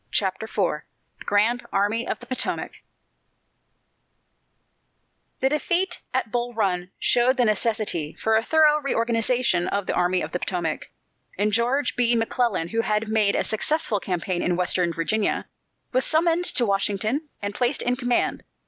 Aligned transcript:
CHAPTER 0.11 0.45
IV 0.45 0.81
THE 1.19 1.25
GRAND 1.25 1.63
ARMY 1.71 2.07
OF 2.07 2.17
THE 2.19 2.25
POTOMAC 2.25 2.81
The 5.41 5.49
defeat 5.49 5.99
at 6.11 6.31
Bull 6.31 6.55
Run 6.55 6.89
showed 6.97 7.37
the 7.37 7.45
necessity 7.45 8.13
for 8.19 8.35
a 8.35 8.41
thorough 8.41 8.79
reorganization 8.79 9.67
of 9.67 9.85
the 9.85 9.93
Army 9.93 10.23
of 10.23 10.31
the 10.31 10.39
Potomac, 10.39 10.89
and 11.37 11.53
George 11.53 11.95
B. 11.95 12.15
McClellan, 12.15 12.69
who 12.69 12.81
had 12.81 13.09
made 13.09 13.35
a 13.35 13.43
successful 13.43 13.99
campaign 13.99 14.41
in 14.41 14.55
Western 14.55 14.91
Virginia, 14.91 15.45
was 15.91 16.03
summoned 16.03 16.45
to 16.45 16.65
Washington 16.65 17.29
and 17.39 17.53
placed 17.53 17.83
in 17.83 17.95
command. 17.95 18.43